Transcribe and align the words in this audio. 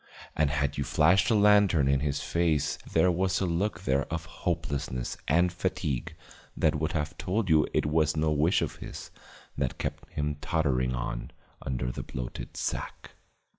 And 0.35 0.49
had 0.49 0.79
you 0.79 0.83
flashed 0.83 1.29
a 1.29 1.35
lantern 1.35 1.87
in 1.87 1.99
his 1.99 2.21
face 2.21 2.79
there 2.91 3.11
was 3.11 3.39
a 3.39 3.45
look 3.45 3.81
there 3.81 4.11
of 4.11 4.25
hopelessness 4.25 5.15
and 5.27 5.53
fatigue 5.53 6.15
that 6.57 6.73
would 6.73 6.93
have 6.93 7.15
told 7.19 7.49
you 7.51 7.67
it 7.71 7.85
was 7.85 8.17
no 8.17 8.31
wish 8.31 8.63
of 8.63 8.77
his 8.77 9.11
that 9.59 9.77
kept 9.77 10.09
him 10.09 10.37
tottering 10.41 10.95
on 10.95 11.29
under 11.61 11.91
that 11.91 12.07
bloated 12.07 12.57
sack. 12.57 13.11